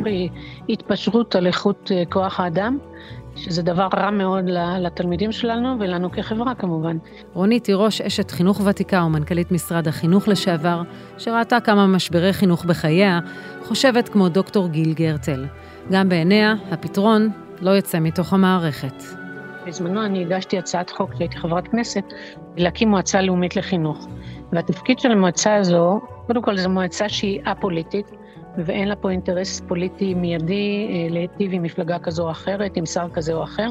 התפשרות 0.69 1.35
על 1.35 1.47
איכות 1.47 1.91
אה, 1.91 2.03
כוח 2.09 2.39
האדם. 2.39 2.77
שזה 3.35 3.61
דבר 3.61 3.87
רע 3.97 4.11
מאוד 4.11 4.45
לתלמידים 4.79 5.31
שלנו 5.31 5.75
ולנו 5.79 6.11
כחברה 6.11 6.55
כמובן. 6.55 6.97
רונית 7.33 7.63
תירוש, 7.63 8.01
אשת 8.01 8.31
חינוך 8.31 8.61
ותיקה 8.65 9.03
ומנכ"לית 9.03 9.51
משרד 9.51 9.87
החינוך 9.87 10.27
לשעבר, 10.27 10.81
שראתה 11.17 11.59
כמה 11.59 11.87
משברי 11.87 12.33
חינוך 12.33 12.65
בחייה, 12.65 13.19
חושבת 13.63 14.09
כמו 14.09 14.29
דוקטור 14.29 14.67
גיל 14.67 14.93
גרטל. 14.93 15.45
גם 15.91 16.09
בעיניה, 16.09 16.53
הפתרון 16.71 17.29
לא 17.61 17.77
יצא 17.77 17.99
מתוך 17.99 18.33
המערכת. 18.33 19.03
בזמנו 19.67 20.05
אני 20.05 20.21
הגשתי 20.21 20.57
הצעת 20.57 20.89
חוק 20.89 21.13
כשהייתי 21.13 21.37
חברת 21.37 21.67
כנסת, 21.67 22.03
להקים 22.57 22.89
מועצה 22.89 23.21
לאומית 23.21 23.55
לחינוך. 23.55 24.07
והתפקיד 24.51 24.99
של 24.99 25.11
המועצה 25.11 25.55
הזו, 25.55 25.99
קודם 26.27 26.41
כל 26.41 26.57
זו 26.57 26.69
מועצה 26.69 27.09
שהיא 27.09 27.41
א-פוליטית, 27.45 28.11
ואין 28.57 28.87
לה 28.87 28.95
פה 28.95 29.11
אינטרס 29.11 29.61
פוליטי 29.67 30.13
מיידי 30.13 30.87
אה, 30.89 31.13
להיטיב 31.13 31.51
עם 31.53 31.63
מפלגה 31.63 31.99
כזו 31.99 32.23
או 32.23 32.31
אחרת, 32.31 32.77
עם 32.77 32.85
שר 32.85 33.09
כזה 33.13 33.33
או 33.33 33.43
אחר. 33.43 33.67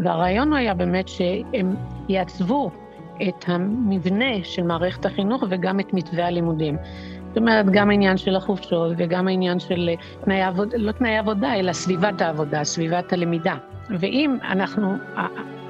והרעיון 0.00 0.52
היה 0.52 0.74
באמת 0.74 1.08
שהם 1.08 1.76
יעצבו 2.08 2.70
את 3.28 3.44
המבנה 3.46 4.44
של 4.44 4.62
מערכת 4.62 5.06
החינוך 5.06 5.44
וגם 5.50 5.80
את 5.80 5.94
מתווה 5.94 6.26
הלימודים. 6.26 6.76
זאת 7.28 7.36
אומרת, 7.36 7.66
גם 7.70 7.90
העניין 7.90 8.16
של 8.16 8.36
החופשות 8.36 8.92
וגם 8.96 9.28
העניין 9.28 9.60
של 9.60 9.90
תנאי 10.24 10.42
עבודה, 10.42 10.76
לא 10.76 10.92
תנאי 10.92 11.16
עבודה, 11.16 11.54
אלא 11.54 11.72
סביבת 11.72 12.20
העבודה, 12.20 12.64
סביבת 12.64 13.12
הלמידה. 13.12 13.54
ואם 13.90 14.36
אנחנו, 14.50 14.94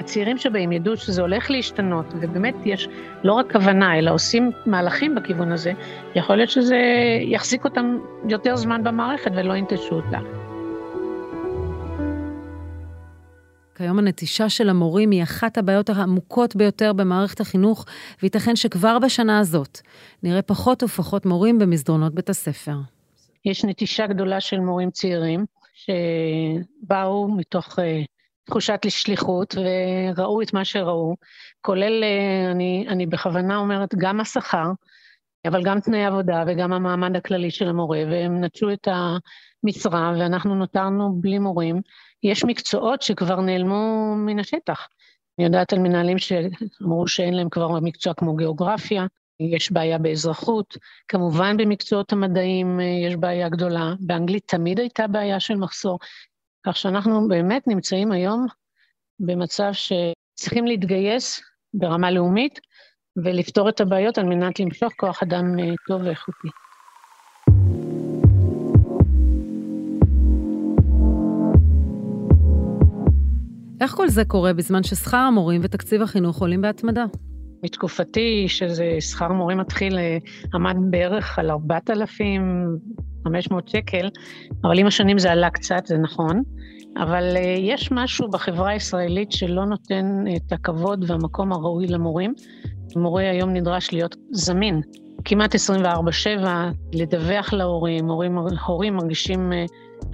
הצעירים 0.08 0.38
שבהם 0.38 0.72
ידעו 0.72 0.96
שזה 0.96 1.22
הולך 1.22 1.50
להשתנות, 1.50 2.06
ובאמת 2.20 2.54
יש 2.64 2.88
לא 3.24 3.32
רק 3.32 3.52
כוונה, 3.52 3.98
אלא 3.98 4.10
עושים 4.10 4.50
מהלכים 4.66 5.14
בכיוון 5.14 5.52
הזה, 5.52 5.72
יכול 6.14 6.36
להיות 6.36 6.50
שזה 6.50 6.76
יחזיק 7.22 7.64
אותם 7.64 7.98
יותר 8.28 8.56
זמן 8.56 8.84
במערכת 8.84 9.30
ולא 9.34 9.54
ינטשו 9.54 9.94
אותה. 9.94 10.18
כיום 13.74 13.98
הנטישה 13.98 14.48
של 14.48 14.68
המורים 14.68 15.10
היא 15.10 15.22
אחת 15.22 15.58
הבעיות 15.58 15.90
העמוקות 15.90 16.56
ביותר 16.56 16.92
במערכת 16.92 17.40
החינוך, 17.40 17.84
וייתכן 18.22 18.56
שכבר 18.56 18.98
בשנה 18.98 19.38
הזאת 19.38 19.80
נראה 20.22 20.42
פחות 20.42 20.82
ופחות 20.82 21.26
מורים 21.26 21.58
במסדרונות 21.58 22.14
בית 22.14 22.28
הספר. 22.28 22.76
יש 23.44 23.64
נטישה 23.64 24.06
גדולה 24.06 24.40
של 24.40 24.60
מורים 24.60 24.90
צעירים, 24.90 25.44
שבאו 25.74 27.28
מתוך 27.36 27.78
uh, 27.78 27.82
תחושת 28.48 28.80
שליחות 28.88 29.54
וראו 29.54 30.42
את 30.42 30.52
מה 30.52 30.64
שראו, 30.64 31.14
כולל, 31.60 32.02
uh, 32.02 32.50
אני, 32.50 32.86
אני 32.88 33.06
בכוונה 33.06 33.56
אומרת, 33.56 33.94
גם 33.94 34.20
השכר, 34.20 34.70
אבל 35.46 35.62
גם 35.64 35.80
תנאי 35.80 36.04
עבודה 36.04 36.44
וגם 36.46 36.72
המעמד 36.72 37.16
הכללי 37.16 37.50
של 37.50 37.68
המורה, 37.68 37.98
והם 38.10 38.44
נטשו 38.44 38.72
את 38.72 38.88
המשרה 39.64 40.12
ואנחנו 40.18 40.54
נותרנו 40.54 41.12
בלי 41.20 41.38
מורים. 41.38 41.80
יש 42.22 42.44
מקצועות 42.44 43.02
שכבר 43.02 43.40
נעלמו 43.40 44.14
מן 44.16 44.38
השטח. 44.38 44.88
אני 45.38 45.46
יודעת 45.46 45.72
על 45.72 45.78
מנהלים 45.78 46.18
שאמרו 46.18 47.08
שאין 47.08 47.34
להם 47.34 47.48
כבר 47.48 47.80
מקצוע 47.80 48.14
כמו 48.14 48.36
גיאוגרפיה, 48.36 49.06
יש 49.40 49.72
בעיה 49.72 49.98
באזרחות, 49.98 50.76
כמובן 51.08 51.56
במקצועות 51.56 52.12
המדעיים 52.12 52.80
אה, 52.80 52.84
יש 52.84 53.16
בעיה 53.16 53.48
גדולה, 53.48 53.94
באנגלית 54.00 54.42
תמיד 54.46 54.80
הייתה 54.80 55.06
בעיה 55.06 55.40
של 55.40 55.56
מחסור, 55.56 55.98
כך 56.66 56.76
שאנחנו 56.76 57.28
באמת 57.28 57.66
נמצאים 57.66 58.12
היום 58.12 58.46
במצב 59.20 59.70
שצריכים 59.72 60.66
להתגייס 60.66 61.40
ברמה 61.74 62.10
לאומית 62.10 62.60
ולפתור 63.24 63.68
את 63.68 63.80
הבעיות 63.80 64.18
על 64.18 64.24
מנת 64.24 64.60
למשוך 64.60 64.92
כוח 64.96 65.22
אדם 65.22 65.58
אה, 65.58 65.74
טוב 65.86 66.02
ואיכותי. 66.02 66.48
איך 73.80 73.90
כל 73.90 74.08
זה 74.08 74.24
קורה 74.24 74.52
בזמן 74.52 74.82
ששכר 74.82 75.16
המורים 75.16 75.60
ותקציב 75.64 76.02
החינוך 76.02 76.40
עולים 76.40 76.60
בהתמדה? 76.60 77.04
מתקופתי, 77.62 78.44
שזה 78.48 78.96
שכר 79.00 79.32
מורים 79.32 79.58
מתחיל, 79.58 79.98
אה, 79.98 80.18
עמד 80.54 80.76
בערך 80.90 81.38
על 81.38 81.50
4,500 83.28 83.68
שקל, 83.68 84.08
אבל 84.64 84.78
עם 84.78 84.86
השנים 84.86 85.18
זה 85.18 85.32
עלה 85.32 85.50
קצת, 85.50 85.86
זה 85.86 85.98
נכון. 85.98 86.42
אבל 86.96 87.36
אה, 87.36 87.54
יש 87.58 87.92
משהו 87.92 88.30
בחברה 88.30 88.70
הישראלית 88.70 89.32
שלא 89.32 89.64
נותן 89.64 90.24
את 90.36 90.52
הכבוד 90.52 91.10
והמקום 91.10 91.52
הראוי 91.52 91.86
למורים. 91.86 92.34
מורה 92.96 93.30
היום 93.30 93.52
נדרש 93.52 93.92
להיות 93.92 94.16
זמין, 94.30 94.80
כמעט 95.24 95.54
24-7, 95.54 95.58
לדווח 96.94 97.52
להורים, 97.52 98.08
הורים, 98.08 98.38
הורים 98.66 98.96
מרגישים 98.96 99.52
אה, 99.52 99.64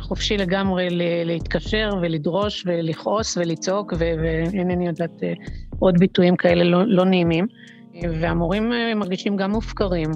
חופשי 0.00 0.36
לגמרי 0.36 0.88
להתקשר 1.24 1.90
ולדרוש 2.02 2.64
ולכעוס 2.66 3.36
ולצעוק, 3.36 3.92
ואינני 3.98 4.86
יודעת 4.86 5.22
אה, 5.22 5.32
עוד 5.78 5.98
ביטויים 5.98 6.36
כאלה 6.36 6.64
לא, 6.64 6.86
לא 6.86 7.04
נעימים. 7.04 7.46
והמורים 8.02 8.72
אה, 8.72 8.94
מרגישים 8.94 9.36
גם 9.36 9.50
מופקרים. 9.50 10.10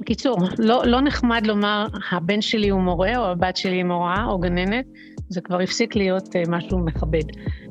בקיצור, 0.00 0.38
לא, 0.58 0.82
לא 0.86 1.00
נחמד 1.00 1.46
לומר, 1.46 1.86
הבן 2.10 2.40
שלי 2.40 2.68
הוא 2.68 2.80
מורה, 2.80 3.16
או 3.16 3.24
הבת 3.24 3.56
שלי 3.56 3.76
היא 3.76 3.84
מורה, 3.84 4.24
או 4.24 4.38
גננת, 4.38 4.84
זה 5.28 5.40
כבר 5.40 5.60
הפסיק 5.60 5.96
להיות 5.96 6.36
אה, 6.36 6.42
משהו 6.48 6.78
מכבד. 6.78 7.22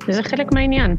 וזה 0.08 0.24
חלק 0.24 0.54
מהעניין. 0.54 0.96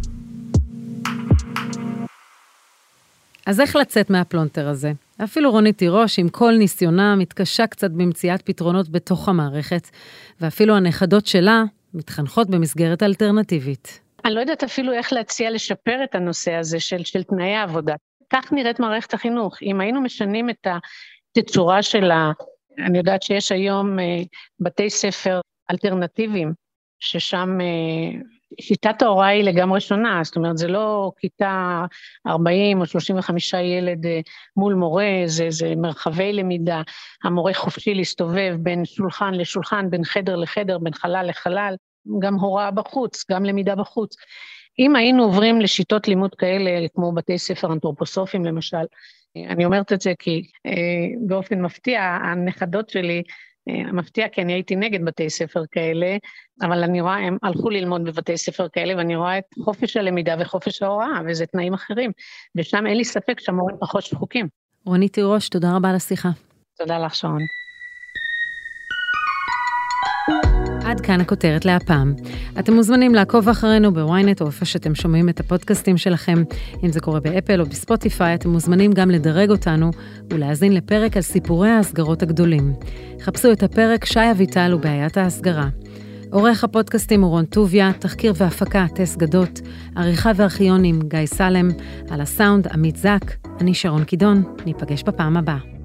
אז 3.47 3.61
איך 3.61 3.77
לצאת 3.77 4.11
מהפלונטר 4.11 4.69
הזה? 4.69 4.93
אפילו 5.25 5.51
רונית 5.51 5.79
תירוש, 5.79 6.19
עם 6.19 6.29
כל 6.29 6.53
ניסיונה, 6.59 7.17
מתקשה 7.17 7.67
קצת 7.67 7.91
במציאת 7.91 8.43
פתרונות 8.43 8.89
בתוך 8.89 9.29
המערכת, 9.29 9.89
ואפילו 10.41 10.77
הנכדות 10.77 11.27
שלה 11.27 11.65
מתחנכות 11.95 12.51
במסגרת 12.51 13.03
אלטרנטיבית. 13.03 14.01
אני 14.25 14.35
לא 14.35 14.41
יודעת 14.41 14.65
אפילו 14.65 14.93
איך 14.93 15.13
להציע 15.13 15.51
לשפר 15.51 16.05
את 16.05 16.15
הנושא 16.15 16.53
הזה 16.53 16.81
של, 16.81 17.05
של 17.05 17.23
תנאי 17.23 17.55
העבודה. 17.55 17.95
כך 18.33 18.53
נראית 18.53 18.81
מערכת 18.81 19.15
החינוך. 19.15 19.63
אם 19.63 19.81
היינו 19.81 20.01
משנים 20.01 20.51
את 20.51 20.67
התצורה 21.37 21.83
של 21.83 22.11
ה... 22.11 22.33
אני 22.87 22.99
יודעת 22.99 23.23
שיש 23.23 23.53
היום 23.53 23.99
אה, 23.99 24.23
בתי 24.61 24.91
ספר 24.91 25.41
אלטרנטיביים, 25.71 26.53
ששם 27.01 27.59
אה, 27.61 28.21
שיטת 28.61 29.03
ההוראה 29.03 29.29
היא 29.29 29.45
לגמרי 29.45 29.81
שונה, 29.81 30.21
זאת 30.25 30.37
אומרת, 30.37 30.59
זה 30.59 30.69
לא 30.69 31.13
כיתה 31.19 31.85
40 32.27 32.81
או 32.81 32.87
35 32.87 33.53
ילד 33.53 34.07
אה, 34.07 34.21
מול 34.57 34.75
מורה, 34.75 35.23
זה, 35.27 35.47
זה 35.51 35.75
מרחבי 35.77 36.33
למידה, 36.33 36.83
המורה 37.25 37.55
חופשי 37.55 37.95
להסתובב 37.95 38.57
בין 38.59 38.85
שולחן 38.85 39.35
לשולחן, 39.35 39.91
בין 39.91 40.05
חדר 40.05 40.37
לחדר, 40.37 40.79
בין 40.79 40.93
חלל 40.93 41.27
לחלל, 41.29 41.75
גם 42.19 42.35
הוראה 42.35 42.71
בחוץ, 42.71 43.25
גם 43.31 43.45
למידה 43.45 43.75
בחוץ. 43.75 44.17
אם 44.79 44.97
היינו 44.97 45.23
עוברים 45.23 45.61
לשיטות 45.61 46.09
לימוד 46.09 46.35
כאלה, 46.35 46.89
כמו 46.95 47.13
בתי 47.13 47.39
ספר 47.39 47.73
אנתרופוסופיים 47.73 48.45
למשל, 48.45 48.77
אה, 48.77 48.85
אני 49.37 49.65
אומרת 49.65 49.93
את 49.93 50.01
זה 50.01 50.13
כי 50.19 50.43
אה, 50.67 50.73
באופן 51.27 51.61
מפתיע, 51.61 52.03
הנכדות 52.03 52.91
שלי 52.91 53.23
אה, 53.69 53.93
מפתיע 53.93 54.29
כי 54.29 54.43
אני 54.43 54.53
הייתי 54.53 54.77
נגד 54.77 55.05
בתי 55.05 55.31
ספר 55.31 55.63
כאלה, 55.71 56.17
אבל 56.63 56.83
אני 56.83 57.01
רואה, 57.01 57.17
הם 57.17 57.37
הלכו 57.43 57.71
ללמוד 57.71 58.05
בבתי 58.05 58.37
ספר 58.37 58.69
כאלה, 58.69 58.97
ואני 58.97 59.17
רואה 59.17 59.39
את 59.39 59.45
חופש 59.65 59.97
הלמידה 59.97 60.35
וחופש 60.39 60.83
ההוראה, 60.83 61.21
וזה 61.27 61.47
תנאים 61.47 61.75
אחרים. 61.75 62.11
ושם 62.57 62.87
אין 62.87 62.97
לי 62.97 63.05
ספק 63.05 63.41
שהמורים 63.41 63.77
פחות 63.81 64.03
שחוקים. 64.03 64.49
רונית 64.87 65.13
תירוש, 65.13 65.49
תודה 65.49 65.77
רבה 65.77 65.91
על 65.91 65.97
השיחה. 65.97 66.29
תודה 66.79 66.99
לך, 66.99 67.15
שרון. 67.15 67.43
עד 70.91 71.01
כאן 71.01 71.21
הכותרת 71.21 71.65
להפעם. 71.65 72.15
אתם 72.59 72.75
מוזמנים 72.75 73.15
לעקוב 73.15 73.49
אחרינו 73.49 73.95
בוויינט 73.95 74.41
או 74.41 74.47
איפה 74.47 74.65
שאתם 74.65 74.95
שומעים 74.95 75.29
את 75.29 75.41
הפודקאסטים 75.41 75.97
שלכם. 75.97 76.43
אם 76.85 76.93
זה 76.93 77.01
קורה 77.01 77.21
באפל 77.21 77.61
או 77.61 77.67
בספוטיפיי, 77.67 78.35
אתם 78.35 78.49
מוזמנים 78.49 78.93
גם 78.93 79.11
לדרג 79.11 79.51
אותנו 79.51 79.91
ולהאזין 80.31 80.73
לפרק 80.75 81.17
על 81.17 81.23
סיפורי 81.23 81.71
ההסגרות 81.71 82.23
הגדולים. 82.23 82.73
חפשו 83.21 83.53
את 83.53 83.63
הפרק 83.63 84.05
שי 84.05 84.31
אביטל 84.31 84.75
ובעיית 84.75 85.17
ההסגרה. 85.17 85.69
עורך 86.31 86.65
הפודקאסטים 86.65 87.23
הוא 87.23 87.31
רון 87.31 87.45
טוביה, 87.45 87.91
תחקיר 87.99 88.33
והפקה 88.37 88.87
טס 88.95 89.17
גדות, 89.17 89.61
עריכה 89.97 90.31
וארכיונים 90.37 91.01
גיא 91.09 91.27
סלם, 91.27 91.69
על 92.11 92.21
הסאונד 92.21 92.67
עמית 92.67 92.97
זק, 92.97 93.37
אני 93.61 93.75
שרון 93.75 94.05
קידון, 94.05 94.43
ניפגש 94.67 95.03
בפעם 95.03 95.37
הבאה. 95.37 95.80